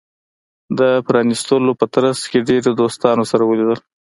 د 0.79 0.81
پرانېستلو 1.07 1.71
په 1.79 1.85
ترڅ 1.93 2.19
کې 2.31 2.45
ډیرو 2.49 2.71
دوستانو 2.81 3.23
سره 3.31 3.43
ولیدل. 3.45 3.79